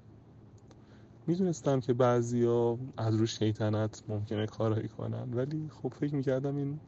می‌دونستم 1.27 1.79
که 1.79 1.93
بعضیا 1.93 2.77
از 2.98 3.15
رو 3.15 3.25
شیطنت 3.25 4.03
ممکنه 4.07 4.46
کارایی 4.46 4.88
کنن 4.88 5.34
ولی 5.34 5.69
خب 5.69 5.93
فکر 5.93 6.15
می‌کردم 6.15 6.55
این 6.55 6.79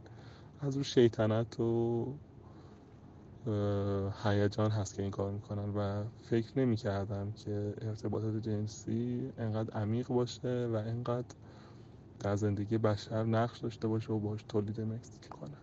از 0.60 0.78
رو 0.78 0.84
شیطنت 0.84 1.60
و 1.60 2.06
هیجان 4.24 4.72
هست 4.72 4.96
که 4.96 5.02
این 5.02 5.12
کار 5.12 5.32
می‌کنن 5.32 5.70
و 5.70 6.04
فکر 6.22 6.60
نمی‌کردم 6.60 7.32
که 7.32 7.74
ارتباطات 7.82 8.36
جنسی 8.36 9.34
انقدر 9.38 9.74
عمیق 9.74 10.08
باشه 10.08 10.70
و 10.74 10.76
انقدر 10.76 11.36
در 12.20 12.36
زندگی 12.36 12.78
بشر 12.78 13.24
نقش 13.24 13.60
داشته 13.60 13.88
باشه 13.88 14.14
و 14.14 14.20
باش 14.20 14.44
تولید 14.50 14.82
مثل 14.82 15.28
کنه 15.30 15.58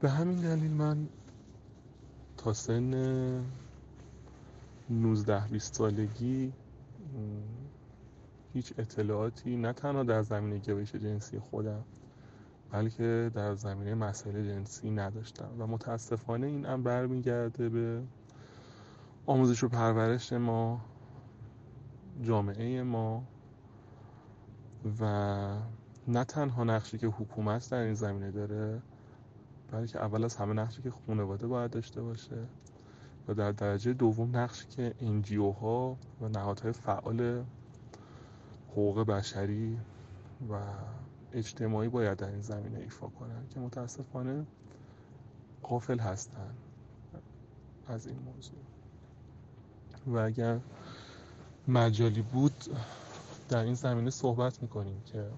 به 0.00 0.10
همین 0.10 0.40
دلیل 0.40 0.70
من 0.70 1.08
تا 2.36 2.52
سن 2.52 3.44
19 4.90 5.48
20 5.48 5.74
سالگی 5.74 6.52
هیچ 8.52 8.72
اطلاعاتی 8.78 9.56
نه 9.56 9.72
تنها 9.72 10.02
در 10.02 10.22
زمینه 10.22 10.58
گرایش 10.58 10.94
جنسی 10.94 11.38
خودم 11.38 11.84
بلکه 12.70 13.30
در 13.34 13.54
زمینه 13.54 13.94
مسائل 13.94 14.44
جنسی 14.44 14.90
نداشتم. 14.90 15.48
و 15.58 15.66
متاسفانه 15.66 16.46
این 16.46 16.64
هم 16.66 16.82
برمیگرده 16.82 17.68
به 17.68 18.02
آموزش 19.26 19.64
و 19.64 19.68
پرورش 19.68 20.32
ما 20.32 20.80
جامعه 22.22 22.82
ما 22.82 23.24
و 25.00 25.04
نه 26.08 26.24
تنها 26.24 26.64
نقشی 26.64 26.98
که 26.98 27.06
حکومت 27.06 27.70
در 27.70 27.78
این 27.78 27.94
زمینه 27.94 28.30
داره 28.30 28.82
بلکه 29.72 29.98
اول 30.00 30.24
از 30.24 30.36
همه 30.36 30.52
نقشی 30.52 30.82
که 30.82 30.90
خانواده 30.90 31.46
باید 31.46 31.70
داشته 31.70 32.02
باشه. 32.02 32.48
و 33.28 33.34
در 33.34 33.52
درجه 33.52 33.92
دوم 33.92 34.36
نقشی 34.36 34.66
که 34.66 34.94
انجیو 35.00 35.50
ها 35.50 35.96
و 36.20 36.28
نهادهای 36.28 36.72
فعال 36.72 37.44
حقوق 38.70 39.00
بشری 39.00 39.78
و 40.50 40.60
اجتماعی 41.32 41.88
باید 41.88 42.18
در 42.18 42.28
این 42.28 42.40
زمینه 42.40 42.78
ایفا 42.78 43.06
کنن 43.08 43.48
که 43.54 43.60
متاسفانه 43.60 44.46
قافل 45.62 45.98
هستن 45.98 46.50
از 47.88 48.06
این 48.06 48.18
موضوع. 48.18 48.58
و 50.06 50.16
اگر 50.16 50.60
مجالی 51.68 52.22
بود 52.22 52.64
در 53.48 53.58
این 53.64 53.74
زمینه 53.74 54.10
صحبت 54.10 54.62
می‌کنیم 54.62 55.02
که 55.06 55.30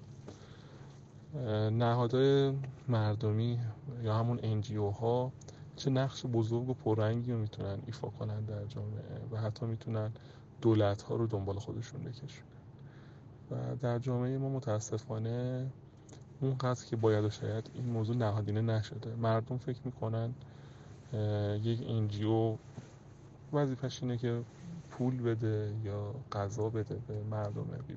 نهادهای 1.70 2.52
مردمی 2.88 3.58
یا 4.02 4.14
همون 4.14 4.40
انجیو 4.42 4.90
ها 4.90 5.32
چه 5.78 5.90
نقش 5.90 6.26
بزرگ 6.26 6.68
و 6.68 6.74
پررنگی 6.74 7.32
رو 7.32 7.38
می‌تونن 7.38 7.78
ایفا 7.86 8.08
کنن 8.08 8.40
در 8.40 8.64
جامعه 8.64 9.02
و 9.32 9.36
حتی 9.36 9.66
می‌تونن 9.66 10.10
دولت 10.60 11.02
ها 11.02 11.16
رو 11.16 11.26
دنبال 11.26 11.58
خودشون 11.58 12.00
بکشونن 12.02 12.48
و 13.50 13.76
در 13.76 13.98
جامعه 13.98 14.38
ما 14.38 14.48
متاسفانه 14.48 15.66
اونقدر 16.40 16.84
که 16.84 16.96
باید 16.96 17.24
و 17.24 17.30
شاید 17.30 17.70
این 17.74 17.84
موضوع 17.84 18.16
نهادینه 18.16 18.60
نشده. 18.60 19.14
مردم 19.14 19.58
فکر 19.58 19.80
می‌کنن 19.84 20.34
یک 21.62 21.84
انجیو 21.88 22.56
وظیفش 23.52 24.02
اینه 24.02 24.16
که 24.16 24.42
پول 24.90 25.22
بده 25.22 25.74
یا 25.84 26.14
غذا 26.32 26.68
بده 26.68 26.98
به 27.08 27.22
مردم 27.30 27.64
بی 27.88 27.94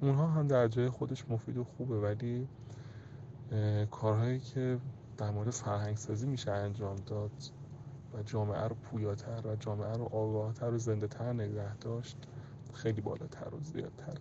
اونها 0.00 0.26
هم 0.26 0.46
در 0.46 0.68
جای 0.68 0.88
خودش 0.88 1.24
مفید 1.28 1.56
و 1.56 1.64
خوبه 1.64 2.00
ولی 2.00 2.48
کارهایی 3.90 4.40
که 4.40 4.78
در 5.18 5.30
مورد 5.30 5.50
فرهنگ 5.50 5.96
سازی 5.96 6.26
میشه 6.26 6.50
انجام 6.50 6.96
داد 6.96 7.32
و 8.14 8.22
جامعه 8.22 8.68
رو 8.68 8.74
پویاتر 8.74 9.46
و 9.46 9.56
جامعه 9.56 9.92
رو 9.92 10.04
آگاهتر 10.04 10.70
و 10.70 10.78
زنده 10.78 11.06
تر 11.06 11.32
نگه 11.32 11.76
داشت 11.76 12.16
خیلی 12.74 13.00
بالاتر 13.00 13.54
و 13.54 13.60
زیادتره 13.60 14.20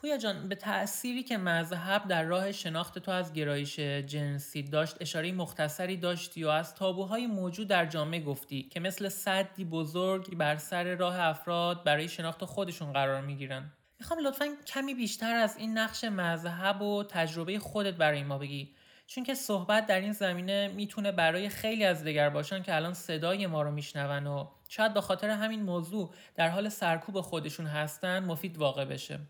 پویا 0.00 0.18
جان 0.18 0.48
به 0.48 0.54
تأثیری 0.54 1.22
که 1.22 1.38
مذهب 1.38 2.08
در 2.08 2.24
راه 2.24 2.52
شناخت 2.52 2.98
تو 2.98 3.10
از 3.10 3.32
گرایش 3.32 3.80
جنسی 3.80 4.62
داشت 4.62 4.96
اشاره 5.00 5.32
مختصری 5.32 5.96
داشتی 5.96 6.44
و 6.44 6.48
از 6.48 6.74
تابوهای 6.74 7.26
موجود 7.26 7.68
در 7.68 7.86
جامعه 7.86 8.20
گفتی 8.20 8.62
که 8.62 8.80
مثل 8.80 9.08
صدی 9.08 9.64
بزرگ 9.64 10.36
بر 10.36 10.56
سر 10.56 10.94
راه 10.94 11.20
افراد 11.20 11.84
برای 11.84 12.08
شناخت 12.08 12.44
خودشون 12.44 12.92
قرار 12.92 13.20
می‌گیرن. 13.20 13.72
می‌خوام 13.98 14.20
لطفا 14.20 14.46
کمی 14.66 14.94
بیشتر 14.94 15.34
از 15.34 15.56
این 15.56 15.78
نقش 15.78 16.04
مذهب 16.04 16.82
و 16.82 17.04
تجربه 17.04 17.58
خودت 17.58 17.94
برای 17.94 18.22
ما 18.22 18.38
بگی. 18.38 18.74
چون 19.06 19.24
که 19.24 19.34
صحبت 19.34 19.86
در 19.86 20.00
این 20.00 20.12
زمینه 20.12 20.68
می‌تونه 20.76 21.12
برای 21.12 21.48
خیلی 21.48 21.84
از 21.84 22.04
دیگر 22.04 22.30
باشن 22.30 22.62
که 22.62 22.76
الان 22.76 22.94
صدای 22.94 23.46
ما 23.46 23.62
رو 23.62 23.70
میشنون 23.70 24.26
و 24.26 24.44
شاید 24.68 24.94
به 24.94 25.00
خاطر 25.00 25.30
همین 25.30 25.62
موضوع 25.62 26.10
در 26.34 26.48
حال 26.48 26.68
سرکوب 26.68 27.20
خودشون 27.20 27.66
هستن 27.66 28.24
مفید 28.24 28.58
واقع 28.58 28.84
بشه. 28.84 29.20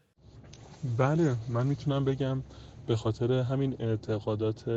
بله 0.99 1.37
من 1.49 1.67
می‌تونم 1.67 2.05
بگم 2.05 2.43
به 2.87 2.97
خاطر 2.97 3.33
همین 3.33 3.77
اعتقادات 3.79 4.69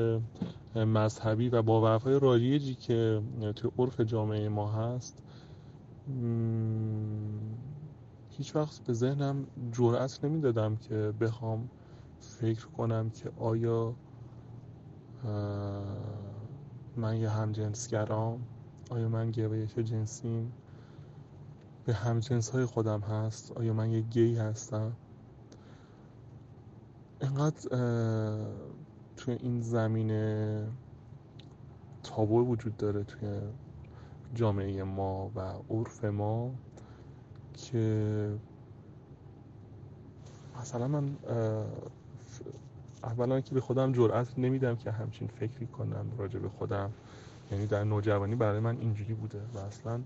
مذهبی 0.75 1.49
و 1.49 1.61
باورهای 1.61 2.19
رایجی 2.19 2.75
که 2.75 3.21
توی 3.55 3.71
عرف 3.79 4.01
جامعه 4.01 4.49
ما 4.49 4.71
هست 4.71 5.23
هیچ 8.37 8.55
وقت 8.55 8.83
به 8.83 8.93
ذهنم 8.93 9.47
جرأت 9.71 10.19
نمی‌دادم 10.23 10.75
که 10.75 11.13
بخوام 11.21 11.69
فکر 12.19 12.65
کنم 12.65 13.09
که 13.09 13.31
آیا 13.39 13.95
من 16.97 17.17
یه 17.17 17.29
همجنسگرام 17.29 18.41
آیا 18.89 19.09
من 19.09 19.31
گرایش 19.31 19.75
جنسیم؟ 19.75 20.51
به 21.85 21.93
همجنس 21.93 22.49
های 22.49 22.65
خودم 22.65 23.01
هست. 23.01 23.51
آیا 23.51 23.73
من 23.73 23.91
یه 23.91 24.01
گی 24.01 24.35
هستم؟ 24.35 24.93
اینقدر 27.21 27.69
توی 29.17 29.33
این 29.33 29.61
زمینه 29.61 30.67
تابو 32.03 32.47
وجود 32.47 32.77
داره 32.77 33.03
توی 33.03 33.39
جامعه 34.35 34.83
ما 34.83 35.31
و 35.35 35.53
عرف 35.69 36.05
ما 36.05 36.51
که 37.53 38.39
مثلا 40.61 40.87
من 40.87 41.15
اولا 43.03 43.41
که 43.41 43.53
به 43.53 43.61
خودم 43.61 43.91
جرأت 43.91 44.39
نمیدم 44.39 44.75
که 44.75 44.91
همچین 44.91 45.27
فکری 45.27 45.67
کنم 45.67 46.05
راجع 46.17 46.39
به 46.39 46.49
خودم. 46.49 46.91
یعنی 47.51 47.65
در 47.65 47.83
نوجوانی 47.83 48.35
برای 48.35 48.59
من 48.59 48.77
اینجوری 48.77 49.13
بوده 49.13 49.41
و 49.53 49.57
اصلا 49.57 50.01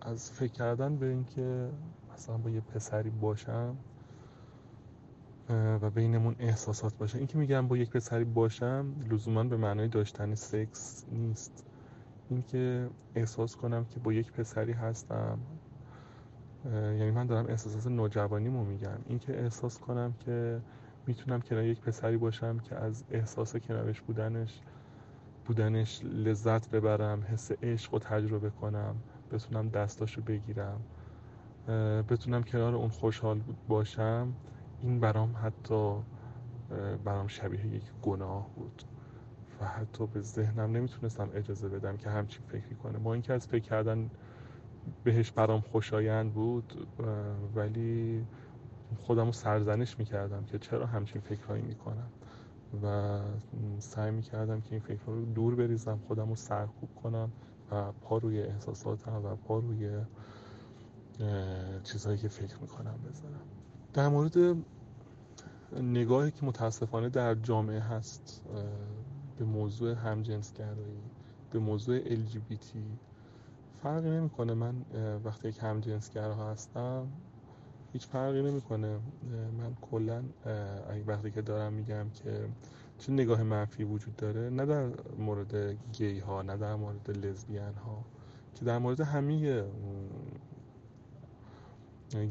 از 0.00 0.30
فکر 0.30 0.52
کردن 0.52 0.96
به 0.96 1.06
اینکه 1.06 1.70
مثلا 2.14 2.36
با 2.36 2.50
یه 2.50 2.60
پسری 2.60 3.10
باشم 3.10 3.76
و 5.50 5.90
بینمون 5.90 6.36
احساسات 6.38 6.98
باشه. 6.98 7.18
این 7.18 7.26
که 7.26 7.38
میگم 7.38 7.68
با 7.68 7.76
یک 7.76 7.90
پسری 7.90 8.24
باشم 8.24 8.86
لزوما 9.10 9.44
به 9.44 9.56
معنای 9.56 9.88
داشتن 9.88 10.34
سکس 10.34 11.06
نیست. 11.12 11.64
اینکه 12.30 12.90
احساس 13.14 13.56
کنم 13.56 13.84
که 13.84 14.00
با 14.00 14.12
یک 14.12 14.32
پسری 14.32 14.72
هستم 14.72 15.38
یعنی 16.74 17.10
من 17.10 17.26
دارم 17.26 17.46
احساسات 17.46 17.92
نوجوانیمو 17.92 18.64
میگم. 18.64 18.98
اینکه 19.06 19.42
احساس 19.42 19.78
کنم 19.78 20.14
که 20.24 20.60
می‌تونم 21.06 21.40
کنار 21.40 21.64
یک 21.64 21.80
پسری 21.80 22.16
باشم 22.16 22.58
که 22.58 22.76
از 22.76 23.04
احساس 23.10 23.56
کنارش 23.56 24.00
بودنش 24.00 24.60
بودنش 25.46 26.04
لذت 26.04 26.70
ببرم 26.70 27.24
حس 27.28 27.52
عشق 27.62 27.92
رو 27.92 27.98
تجربه 27.98 28.50
کنم 28.50 28.96
بتونم 29.32 29.68
دستاشو 29.68 30.22
بگیرم 30.22 30.80
بتونم 32.08 32.42
کنار 32.42 32.74
اون 32.74 32.88
خوشحال 32.88 33.40
باشم 33.68 34.32
این 34.82 35.00
برام 35.00 35.34
حتی 35.42 35.96
برام 37.04 37.26
شبیه 37.26 37.66
یک 37.66 37.92
گناه 38.02 38.50
بود. 38.54 38.82
و 39.60 39.64
حتی 39.64 40.06
به 40.06 40.20
ذهنم 40.20 40.76
نمی‌تونستم 40.76 41.28
اجازه 41.34 41.68
بدم 41.68 41.96
که 41.96 42.10
همچین 42.10 42.46
فکری 42.46 42.74
کنه 42.74 42.98
با 42.98 43.12
اینکه 43.12 43.32
از 43.32 43.46
فکر 43.46 43.62
کردن 43.64 44.10
بهش 45.04 45.30
برام 45.30 45.60
خوشایند 45.60 46.34
بود 46.34 46.88
ولی 47.54 48.26
خودم 49.02 49.26
رو 49.26 49.32
سرزنش 49.32 49.98
می‌کردم 49.98 50.44
که 50.44 50.58
چرا 50.58 50.86
همچین 50.86 51.20
فکرهایی 51.20 51.62
می‌کنم 51.62 52.10
و 52.82 53.20
سعی 53.78 54.10
می‌کردم 54.10 54.60
که 54.60 54.70
این 54.70 54.80
فکرها 54.80 55.12
رو 55.12 55.24
دور 55.24 55.54
بریزم 55.54 55.98
خودم 56.06 56.28
رو 56.28 56.36
سرکوب 56.36 56.88
کنم 57.02 57.32
و 57.70 57.92
پا 57.92 58.18
روی 58.18 58.42
احساساتم 58.42 59.24
و 59.24 59.36
پا 59.36 59.58
روی 59.58 59.90
چیزهایی 61.82 62.18
که 62.18 62.28
فکر 62.28 62.58
می‌کنم 62.60 62.98
بذارم. 63.08 63.40
در 63.94 64.08
مورد 64.08 64.56
نگاهی 65.82 66.30
که 66.30 66.46
متاسفانه 66.46 67.08
در 67.08 67.34
جامعه 67.34 67.80
هست 67.80 68.42
به 69.38 69.44
موضوع 69.44 69.92
همجنسگرایی 69.92 71.00
به 71.50 71.58
موضوع 71.58 72.00
LGBT 72.00 72.76
فرقی 73.86 74.10
نمی‌کنه. 74.10 74.54
من 74.54 74.74
وقتی 75.24 75.48
یک 75.48 75.58
همجنسگرا 75.62 76.34
هستم 76.34 77.08
هیچ 77.92 78.06
فرقی 78.06 78.42
نمی‌کنه. 78.42 78.98
من 79.58 79.76
کلا 79.80 80.22
وقتی 81.06 81.30
که 81.30 81.42
دارم 81.42 81.72
میگم 81.72 82.10
که 82.10 82.48
چه 82.98 83.12
نگاه 83.12 83.42
منفی 83.42 83.84
وجود 83.84 84.16
داره 84.16 84.50
نه 84.50 84.66
در 84.66 84.90
مورد 85.18 85.54
گی 85.92 86.18
ها 86.18 86.42
نه 86.42 86.56
در 86.56 86.74
مورد 86.74 87.10
لزبیان 87.10 87.74
ها 87.74 88.04
که 88.54 88.64
در 88.64 88.78
مورد 88.78 89.00
همه 89.00 89.64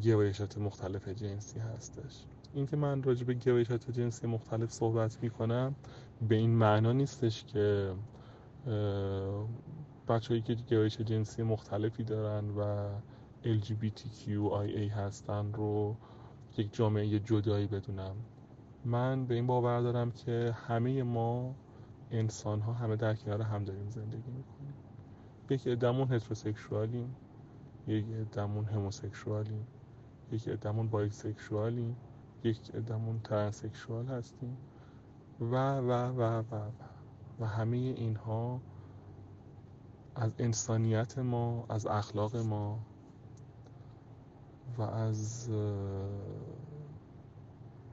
گرایشات 0.02 0.58
مختلف 0.58 1.08
جنسی 1.08 1.60
هستش. 1.60 2.26
اینکه 2.54 2.78
من 2.78 3.04
راجع 3.04 3.26
به 3.26 3.34
گرایشات 3.34 3.92
جنسی 3.92 4.28
مختلف 4.28 4.72
صحبت 4.72 5.24
می‌کنم 5.24 5.76
به 6.30 6.36
این 6.36 6.50
معنا 6.50 6.92
نیستش 6.92 7.46
که 7.46 7.94
بچههایی 10.08 10.42
که 10.42 10.56
گرایش 10.56 11.02
جنسی 11.02 11.44
مختلفی 11.44 12.04
دارن 12.04 12.50
و 12.50 12.90
LGBTQIA 13.44 14.92
هستن 14.92 15.54
رو 15.54 15.96
یک 16.58 16.74
جامعه 16.74 17.20
جدایی 17.20 17.68
بدونم. 17.68 18.16
من 18.86 19.26
به 19.26 19.36
این 19.36 19.48
باور 19.48 19.82
دارم 19.82 20.12
که 20.12 20.56
همه 20.68 21.04
ما 21.04 21.56
انسان 22.12 22.62
ها 22.62 22.74
همه 22.74 22.96
در 22.96 23.16
کنار 23.16 23.42
هم 23.42 23.64
داریم 23.64 23.90
زندگی 23.90 24.32
می‌کنیم. 24.32 24.74
یک 25.50 25.68
ادمون 25.68 26.14
هتروسکشوالیم 26.14 27.16
یک 27.88 28.06
ادمون 28.20 28.66
هموسکشوالیم 28.66 29.68
یک 30.32 30.48
ادمون 30.48 30.88
بایسکشوالیم 30.88 31.96
یک 32.44 32.60
ادمون 32.74 33.20
ترنسکشوال 33.20 34.06
هستیم 34.06 34.58
و 35.42 35.46
و 35.46 35.92
و 35.92 36.22
و 36.22 36.44
و, 36.52 36.70
و 37.40 37.46
همه 37.46 37.78
اینها 37.78 38.62
از 40.16 40.32
انسانیت 40.40 41.18
ما 41.18 41.66
از 41.70 41.86
اخلاق 41.86 42.36
ما 42.36 42.80
و 44.78 44.82
از 44.82 45.50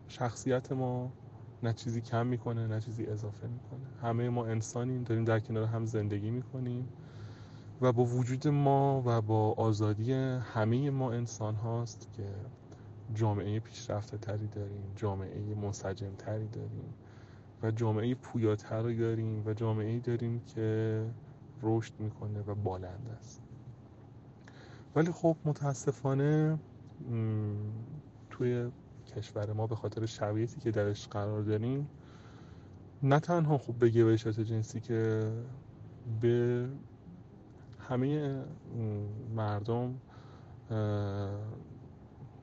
شخصیت 0.09 0.73
ما 0.73 1.13
نه 1.63 1.73
چیزی 1.73 2.01
کم 2.01 2.27
می‌کنه 2.27 2.67
نه 2.67 2.81
چیزی 2.81 3.07
اضافه 3.07 3.47
می‌کنه. 3.47 3.81
همه 4.03 4.29
ما 4.29 4.47
انسانیم 4.47 5.05
داریم 5.05 5.25
در 5.25 5.41
کنار 5.41 5.65
هم 5.65 5.87
زندگی 5.87 6.31
می‌کنیم 6.31 6.89
و 7.81 7.93
با 7.93 8.05
وجود 8.05 8.49
ما 8.49 9.03
و 9.07 9.21
با 9.21 9.53
آزادی 9.53 10.13
همه 10.13 10.91
ما 10.91 11.13
انسان 11.13 11.55
هاست 11.55 12.09
که 12.13 12.27
جامعه 13.15 13.61
پیشرفته 13.61 14.19
تری 14.19 14.47
داریم 14.47 14.93
جامعه 14.97 15.55
منسجم 15.55 16.15
تری 16.19 16.49
داریم 16.49 16.95
و 17.63 17.71
جامعه 17.71 18.15
پویاتر 18.15 18.83
داریم 18.83 19.47
و 19.47 19.53
جامعه 19.55 20.01
داریم 20.01 20.41
که 20.41 21.05
رشد 21.63 21.93
می‌کنه 21.99 22.41
و 22.41 22.55
بالند 22.55 23.17
است. 23.19 23.43
ولی 24.97 25.13
خب 25.13 25.37
متاسفانه 25.45 26.59
توی 28.31 28.71
کشور 29.17 29.53
ما 29.53 29.67
به 29.67 29.77
خاطر 29.77 30.07
شرایطی 30.07 30.61
که 30.61 30.71
درش 30.71 31.09
قرار 31.09 31.43
داریم 31.43 31.89
نه 33.03 33.21
تنها 33.21 33.59
خوب 33.59 33.79
به 33.79 33.91
گویشات 33.91 34.41
جنسی 34.41 34.81
که 34.81 35.33
به 36.21 36.69
همه 37.79 38.43
مردم 39.35 39.95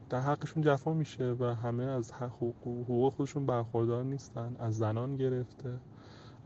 در 0.10 0.20
حقشون 0.20 0.64
جفا 0.64 0.94
میشه 0.94 1.36
و 1.40 1.44
همه 1.44 1.84
از 1.84 2.12
حقوق 2.12 3.14
خودشون 3.14 3.46
برخوردار 3.46 4.04
نیستن 4.04 4.56
از 4.60 4.78
زنان 4.78 5.16
گرفته. 5.16 5.80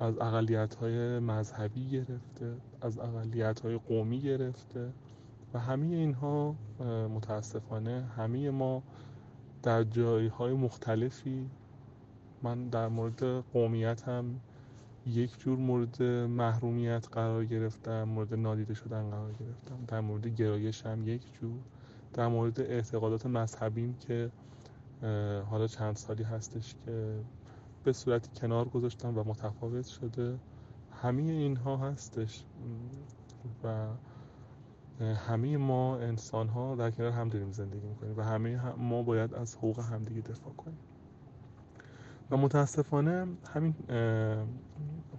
از 0.04 0.20
اقلیت 0.20 0.76
های 0.76 1.20
مذهبی 1.20 1.89
گرفته 1.89 2.56
از 2.82 3.00
اقلیت 3.00 3.60
های 3.60 3.78
قومی 3.78 4.22
گرفته 4.22 4.94
و 5.54 5.60
همه 5.60 5.96
اینها 5.96 6.56
متاسفانه 7.16 8.06
همه 8.18 8.50
ما 8.50 8.84
در 9.63 9.84
جایهای 9.84 10.54
مختلفی 10.54 11.50
من 12.44 12.70
در 12.70 12.88
مورد 12.88 13.24
قومیت 13.54 14.08
هم 14.08 14.39
یک 15.08 15.39
جور 15.39 15.58
مورد 15.58 16.04
محرومیت 16.28 17.08
قرار 17.12 17.46
گرفتم 17.46 18.04
مورد 18.04 18.34
نادیده 18.34 18.74
شدن 18.74 19.10
قرار 19.10 19.32
گرفتم 19.32 19.86
در 19.88 20.00
مورد 20.00 20.28
گرایش 20.28 20.86
هم 20.86 21.08
یک 21.08 21.22
جور 21.42 21.60
در 22.13 22.28
مورد 22.28 22.62
اعتقادات 22.62 23.26
مذهبیم 23.26 23.94
که 23.94 24.30
حالا 25.50 25.68
چند 25.68 25.96
سالی 25.96 26.24
هستش 26.24 26.76
که 26.86 27.20
به 27.84 27.93
صورتی 27.93 28.30
کنار 28.41 28.69
گذاشتم 28.69 29.17
و 29.17 29.24
متفاوت 29.24 29.88
شده. 29.88 30.39
همه 31.02 31.22
اینها 31.22 31.78
هستش. 31.78 32.43
و 33.63 33.88
همه 35.13 35.58
ما 35.58 35.98
انسان 35.98 36.48
ها 36.48 36.76
در 36.76 36.91
کنار 36.91 37.12
هم 37.12 37.30
داریم 37.30 37.52
زندگی 37.52 37.88
می‌کنیم 37.88 38.17
و 38.17 38.22
همه 38.22 38.76
ما 38.76 39.04
باید 39.04 39.34
از 39.34 39.56
حقوق 39.56 39.80
همدیگه 39.80 40.22
دفاع 40.22 40.54
کنیم. 40.54 40.78
و 42.32 42.38
متاسفانه 42.38 43.28
همین 43.54 43.76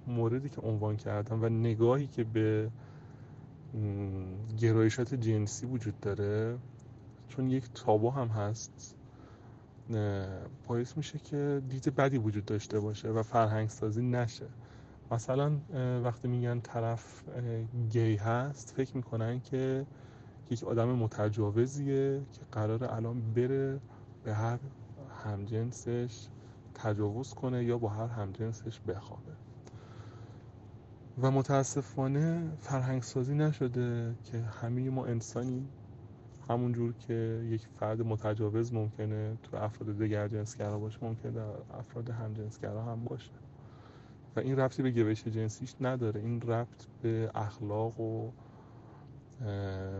موردی 0.06 0.48
که 0.48 0.60
عنوان 0.60 0.96
کردم 0.96 1.42
و 1.42 1.48
نگاهی 1.48 2.06
که 2.06 2.24
به 2.24 2.70
گرایشات 4.58 5.14
جنسی 5.14 5.66
وجود 5.66 6.00
داره 6.00 6.58
چون 7.28 7.50
یک 7.50 7.70
تابو 7.74 8.10
هم 8.10 8.28
هست. 8.28 8.96
باعث 10.68 10.96
میشه 10.96 11.18
که 11.18 11.62
دید 11.68 11.94
بدی 11.94 12.18
وجود 12.18 12.44
داشته 12.44 12.80
باشه 12.80 13.08
و 13.08 13.22
فرهنگ 13.22 13.68
سازی 13.68 14.02
نشه. 14.02 14.46
مثلا 15.10 15.52
وقتی 16.04 16.28
میگن 16.28 16.60
طرف 16.60 17.24
گی 17.90 18.16
هست 18.16 18.74
فکر 18.76 18.96
می‌کنن 18.96 19.40
که 19.40 19.86
یک 20.50 20.64
آدم 20.64 20.88
متجاوزیه 20.88 22.22
که 22.32 22.40
قرار 22.52 22.84
الان 22.84 23.32
بره 23.32 23.80
به 24.24 24.34
هر 24.34 24.58
همجنسش 25.24 26.28
تجاوز 26.74 27.34
کنه 27.34 27.64
یا 27.64 27.78
با 27.78 27.88
هر 27.88 28.06
همجنسش 28.06 28.80
بخوابه. 28.80 29.32
و 31.22 31.30
متاسفانه 31.30 32.52
فرهنگ 32.60 33.02
سازی 33.02 33.34
نشده 33.34 34.14
که 34.24 34.38
همه 34.38 34.90
ما 34.90 35.06
انسانیم. 35.06 35.68
همونجور 36.48 36.92
که 36.92 37.46
یک 37.50 37.66
فرد 37.66 38.02
متجاوز 38.02 38.72
ممکنه 38.72 39.36
تو 39.42 39.56
افراد 39.56 39.98
دیگر 39.98 40.28
جنسگرا 40.28 40.78
باشه 40.78 40.98
ممکنه 41.02 41.32
در 41.32 41.46
افراد 41.78 42.10
همجنسگرا 42.10 42.82
هم 42.82 43.04
باشه. 43.04 43.32
و 44.36 44.40
این 44.40 44.56
ربطی 44.56 44.82
به 44.82 44.90
گوش 44.90 45.24
جنسیش 45.24 45.74
نداره. 45.80 46.20
این 46.20 46.40
ربط 46.40 46.86
به 47.02 47.30
اخلاق 47.34 48.00
و 48.00 48.30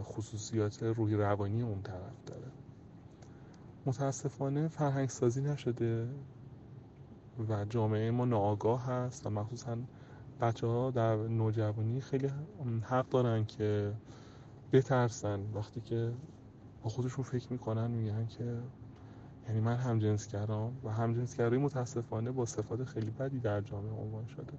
خصوصیات 0.02 0.82
روحی 0.82 1.16
روانی 1.16 1.62
اون 1.62 1.82
طرف 1.82 2.24
داره. 2.26 2.46
متاسفانه 3.86 4.68
فرهنگ 4.68 5.08
سازی 5.08 5.42
نشده 5.42 6.08
و 7.48 7.64
جامعه 7.64 8.10
ما 8.10 8.24
ناآگاه 8.24 8.86
هست 8.86 9.26
و 9.26 9.30
مخصوصا 9.30 9.76
بچه 10.40 10.66
ها 10.66 10.90
در 10.90 11.16
نوجوانی 11.16 12.00
خیلی 12.00 12.30
حق 12.82 13.08
دارن 13.08 13.44
که 13.44 13.92
بترسن. 14.72 15.40
وقتی 15.54 15.80
که 15.80 16.12
با 16.84 16.90
خودشون 16.90 17.24
فکر 17.24 17.52
می‌کنن 17.52 17.90
میگن 17.90 18.26
که 18.26 18.44
یعنی 19.48 19.60
من 19.60 19.76
هم 19.76 19.98
جنسگرام 19.98 20.72
و 20.84 20.90
هم 20.90 21.14
جنسگرایی 21.14 21.62
متاسفانه 21.62 22.30
با 22.30 22.46
صفات 22.46 22.84
خیلی 22.84 23.10
بدی 23.10 23.38
در 23.38 23.60
جامعه 23.60 23.92
عنوان 23.92 24.26
شده. 24.26 24.52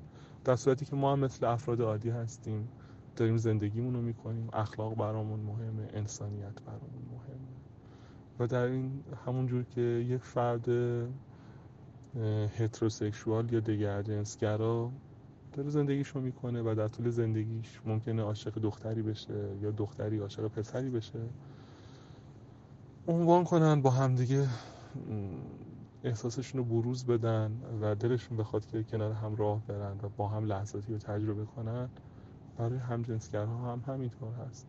در 0.43 0.55
صورتی 0.55 0.85
که 0.85 0.95
ما 0.95 1.11
هم 1.11 1.19
مثل 1.19 1.45
افراد 1.45 1.81
عادی 1.81 2.09
هستیم 2.09 2.67
داریم 3.15 3.37
زندگیمون 3.37 3.93
رو 3.93 4.01
می‌کنیم. 4.01 4.49
اخلاق 4.53 4.95
برامون 4.95 5.39
مهمه 5.39 5.87
انسانیت 5.93 6.61
برامون 6.61 7.05
مهمه. 7.11 7.55
و 8.39 8.47
در 8.47 8.63
این 8.63 9.03
همون 9.25 9.47
جور 9.47 9.63
که 9.63 9.81
یک 9.81 10.21
فرد 10.21 10.67
هتروسکشوال 12.57 13.53
یا 13.53 13.59
دیگر 13.59 14.01
جنسگرا 14.01 14.91
داره 15.53 15.69
زندگیشو 15.69 16.19
می‌کنه 16.19 16.61
و 16.61 16.75
در 16.75 16.87
طول 16.87 17.09
زندگیش 17.09 17.81
ممکنه 17.85 18.21
عاشق 18.21 18.59
دختری 18.59 19.01
بشه 19.01 19.49
یا 19.61 19.71
دختری 19.71 20.19
عاشق 20.19 20.47
پسری 20.47 20.89
بشه. 20.89 21.19
عنوان 23.07 23.43
کنن 23.43 23.81
با 23.81 23.89
همدیگه 23.89 24.47
احساسشون 26.03 26.59
رو 26.59 26.65
بروز 26.65 27.05
بدن 27.05 27.61
و 27.81 27.95
دلشون 27.95 28.37
بخواد 28.37 28.65
که 28.65 28.83
کنار 28.83 29.11
هم 29.11 29.35
راه 29.35 29.61
برن 29.67 29.97
و 30.03 30.09
با 30.17 30.27
هم 30.27 30.45
لحظاتی 30.45 30.93
رو 30.93 30.99
تجربه 30.99 31.45
کنن. 31.45 31.89
برای 32.57 32.77
همجنسگرها 32.77 33.71
هم 33.71 33.83
همینطور 33.87 34.33
هست. 34.33 34.67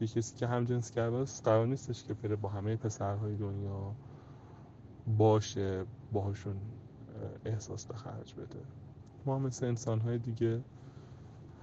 یه 0.00 0.06
کسی 0.08 0.36
که 0.36 0.46
همجنسگراست 0.46 1.44
قرار 1.44 1.66
نیستش 1.66 2.04
که 2.04 2.14
بره 2.14 2.36
با 2.36 2.48
همه 2.48 2.76
پسرهای 2.76 3.36
دنیا 3.36 3.94
باشه 5.18 5.84
باهاشون 6.12 6.56
احساس 7.44 7.86
به 7.86 7.94
خرج 7.94 8.34
بده. 8.34 8.60
ما 9.26 9.38
مثل 9.38 9.66
انسانهای 9.66 10.18
دیگه 10.18 10.60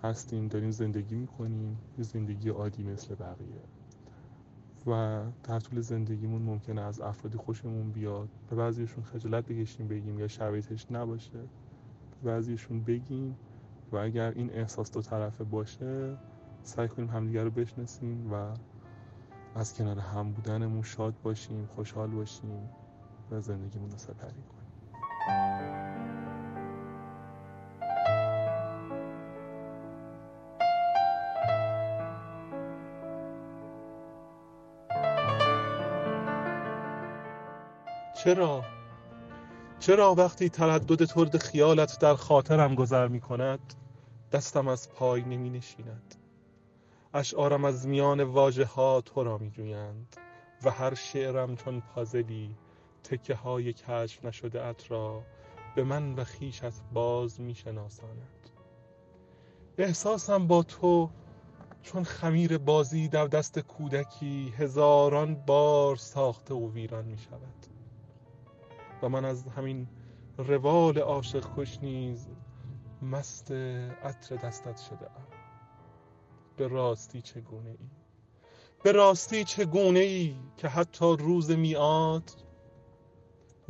هستیم 0.04 0.48
داریم 0.48 0.72
زندگی 0.72 1.16
می‌کنیم 1.16 1.78
یه 1.98 2.04
زندگی 2.04 2.50
عادی 2.50 2.84
مثل 2.84 3.16
بقیه. 3.16 3.62
و 4.88 5.22
در 5.44 5.60
طول 5.60 5.82
زندگیمون 5.82 6.42
ممکنه 6.42 6.82
از 6.82 7.02
افرادی 7.02 7.38
خوشمون 7.38 7.92
بیاد. 7.92 8.30
به 8.50 8.56
بعضیشون 8.56 9.04
خجالت 9.04 9.46
بکشیم 9.46 9.88
بگیم 9.88 10.20
یا 10.20 10.28
شرایطش 10.28 10.92
نباشه. 10.92 11.40
به 12.24 12.32
بعضیشون 12.32 12.84
بگیم 12.84 13.36
و 13.92 13.98
اگر 13.98 14.32
این 14.36 14.50
احساس 14.54 14.92
دو 14.92 15.02
طرفه 15.02 15.44
باشه 15.44 16.18
سعی 16.64 16.88
کنیم 16.88 17.10
همدیگر 17.10 17.44
رو 17.44 17.52
بشناسیم 17.52 18.34
و 18.34 18.54
از 19.56 19.74
کنار 19.74 20.00
هم 20.00 20.32
بودنمون 20.32 20.82
شاد 20.82 21.14
باشیم 21.24 21.70
خوشحال 21.76 22.10
باشیم 22.10 22.70
و 23.32 23.42
زندگیمون 23.42 23.92
رو 23.92 23.98
سپری 23.98 24.18
کنیم. 24.18 25.81
چرا؟ 38.24 38.64
چرا 39.80 40.16
وقتی 40.16 40.50
تردد 40.50 41.06
ترد 41.06 41.38
خیالت 41.38 42.00
در 42.00 42.16
خاطرم 42.16 42.76
گذر 42.76 43.08
می 43.08 43.22
کند 43.22 43.74
دستم 44.32 44.68
از 44.68 44.90
پای 44.90 45.22
نمی 45.22 45.50
نشیند 45.50 46.16
اشعارم 47.14 47.66
از 47.66 47.88
میان 47.88 48.24
واجه 48.24 48.66
ها 48.66 49.02
تو 49.02 49.24
را 49.24 49.38
می 49.38 49.52
جویند 49.52 50.16
و 50.64 50.72
هر 50.72 50.94
شعرم 50.94 51.56
چون 51.56 51.82
پازلی 51.82 52.56
تکه 53.04 53.36
های 53.36 53.74
کشف 53.74 54.26
نشده 54.26 54.66
ات 54.66 54.92
را 54.92 55.24
به 55.76 55.84
من 55.84 56.14
و 56.14 56.24
خیشت 56.24 56.84
باز 56.94 57.42
می 57.42 57.56
شناساند 57.56 58.50
احساسم 59.78 60.48
با 60.48 60.64
تو 60.64 61.10
چون 61.84 62.04
خمیر 62.04 62.58
بازی 62.58 63.08
در 63.08 63.28
دست 63.28 63.60
کودکی 63.60 64.54
هزاران 64.58 65.36
بار 65.36 65.96
ساخته 65.96 66.54
و 66.54 66.72
ویران 66.72 67.06
می 67.06 67.18
شود 67.18 67.71
و 69.04 69.10
من 69.10 69.26
از 69.26 69.48
همین 69.48 69.88
روال 70.38 70.98
عاشق 70.98 71.46
کش 71.58 71.80
نیز 71.82 72.30
مست 73.02 73.52
عطر 73.52 74.36
دستت 74.36 74.78
شده 74.78 75.12
ام 75.12 75.28
به 76.58 76.68
راستی 76.68 77.22
چگونه 77.22 77.70
ای؟ 77.70 77.90
به 78.84 78.92
راستی 78.92 79.44
چگونه 79.44 80.00
ای 80.00 80.36
که 80.58 80.68
حتی 80.68 81.18
روز 81.18 81.52
میاد 81.52 82.32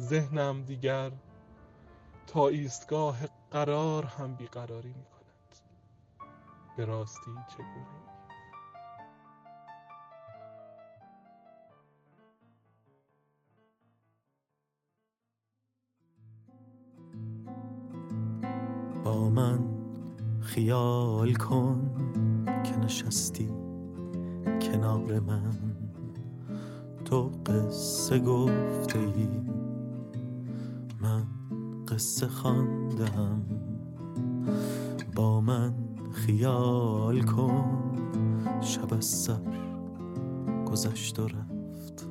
ذهنم 0.02 0.64
دیگر 0.64 1.12
تا 2.28 2.48
ایستگاه 2.48 3.18
قرار 3.52 4.06
هم 4.06 4.36
بیقراری 4.36 4.94
می 4.94 5.06
کند 5.06 5.56
به 6.78 6.86
راستی 6.86 7.32
چگونه 7.50 7.86
با 7.86 8.01
من 19.36 19.60
خیال 20.40 21.34
کن 21.34 21.92
که 22.64 22.78
نشستی 22.78 23.50
کنار 24.62 25.20
من. 25.20 25.54
تو 27.06 27.32
قصه 27.46 28.20
گفته 28.20 29.00
ای 29.00 29.28
من 31.02 31.24
قصه 31.88 32.28
خواندم. 32.28 33.42
با 35.16 35.42
من 35.42 35.74
خیال 36.12 37.22
کن 37.22 37.96
شب 38.62 38.94
از 38.94 39.06
سر 39.06 39.42
گذشت 40.66 41.20
و 41.20 41.28
رفت. 41.28 42.08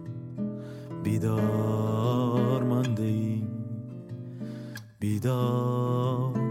بیدار 1.02 2.62
مانده 2.62 3.02
ای 3.02 3.44
بیدار 5.00 6.49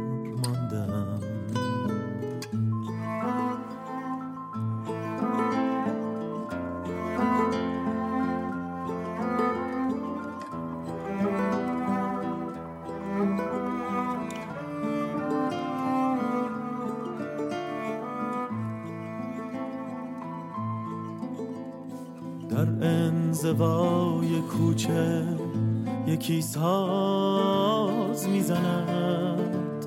ساز 26.54 28.28
می‌زند. 28.28 29.86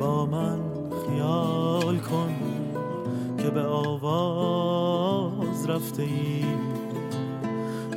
با 0.00 0.26
من 0.26 0.58
خیال 1.06 1.98
کن 1.98 2.34
که 3.38 3.50
به 3.50 3.62
آواز 3.62 4.90
رفته 5.70 6.02
ای 6.02 6.44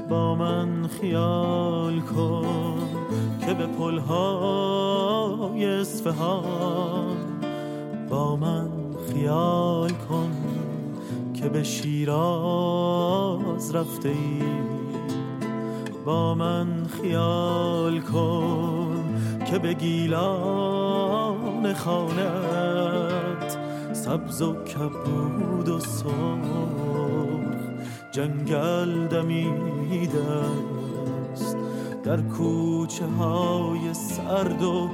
با 0.10 0.36
من 0.36 0.88
خیال 0.88 2.00
کن 2.00 2.78
که 3.46 3.54
به 3.54 3.68
پلهای 3.68 4.06
اصفهان. 5.66 7.18
با 8.10 8.36
من 8.36 8.70
خیال 9.14 9.90
کن 9.90 10.32
که 11.34 11.50
به 11.50 11.64
شیراز 11.64 12.16
رفته 13.76 14.10
ای 14.10 14.42
با 16.06 16.36
من 16.36 16.85
خیال 17.06 18.02
کن 18.02 19.04
که 19.46 19.60
به 19.60 19.74
گیلان 19.74 21.74
خانت 21.74 23.58
سبز 23.94 24.42
و 24.42 24.56
کبود 24.64 25.70
و 25.70 25.80
سرخ 25.80 26.10
جنگل 28.12 29.08
دمیده 29.08 30.24
است 31.34 31.58
در 32.04 32.22
کوچه 32.22 33.06
های 33.06 33.94
سرد 33.94 34.64
و 34.64 34.90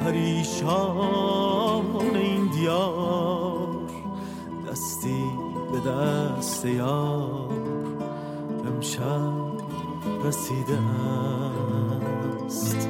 پریشان 0.00 1.84
این 2.14 2.46
دیار 2.46 3.68
دستی 4.70 5.24
به 5.72 5.90
دست 5.90 6.64
یار. 6.64 7.50
امشب 8.66 9.65
رسیده 10.26 10.78
است. 12.46 12.88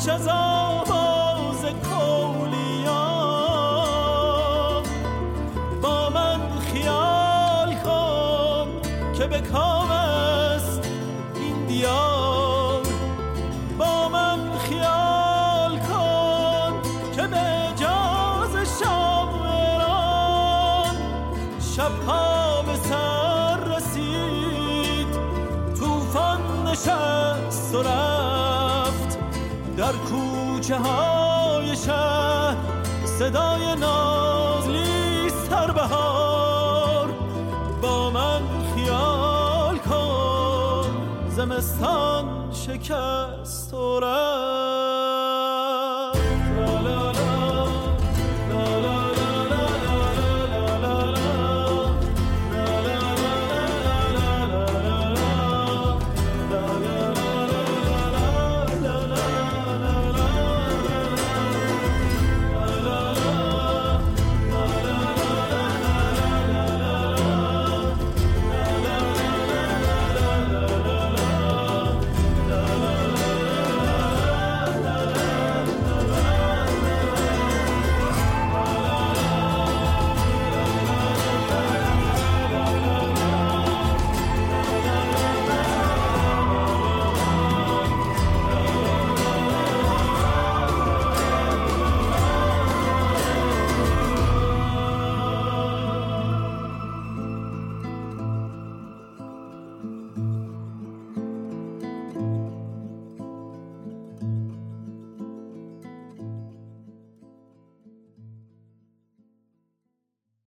سر 0.00 0.06
خوش 0.06 0.08
از 0.08 0.87
کوچه 30.68 30.80
های 30.80 31.76
شهر 31.76 32.56
صدای 33.18 33.74
نازلی 33.80 35.28
نازلی 35.28 35.30
سربهار 35.30 37.08
با 37.82 38.10
من 38.10 38.40
خیال 38.74 39.78
کن 39.78 40.90
زمستان 41.28 42.52
شکست 42.52 43.74
و 43.74 44.00